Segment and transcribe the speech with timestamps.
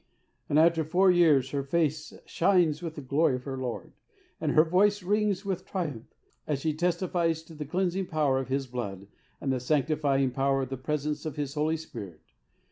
[0.49, 3.93] And after four years her face shines with the glory of her Lord,
[4.39, 6.15] and her voice rings with triumph
[6.47, 9.05] as she testifies to the cleansing pow'er of His blood
[9.39, 11.53] and the sanctifying power and presence of His
[11.83, 12.21] Spirit.